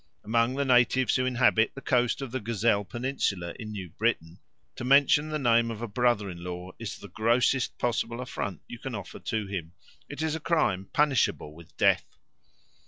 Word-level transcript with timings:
Among 0.23 0.55
the 0.55 0.65
natives 0.65 1.15
who 1.15 1.27
inhabit 1.27 1.75
the 1.75 1.79
coast 1.81 2.23
of 2.23 2.31
the 2.31 2.39
Gazelle 2.39 2.83
Peninsula 2.83 3.53
in 3.59 3.71
New 3.71 3.91
Britain 3.91 4.39
to 4.75 4.83
mention 4.83 5.29
the 5.29 5.37
name 5.37 5.69
of 5.69 5.79
a 5.83 5.87
brother 5.87 6.27
in 6.27 6.43
law 6.43 6.71
is 6.79 6.97
the 6.97 7.07
grossest 7.07 7.77
possible 7.77 8.19
affront 8.19 8.61
you 8.67 8.79
can 8.79 8.95
offer 8.95 9.19
to 9.19 9.45
him; 9.45 9.73
it 10.09 10.23
is 10.23 10.33
a 10.33 10.39
crime 10.39 10.87
punishable 10.91 11.53
with 11.53 11.77
death. 11.77 12.17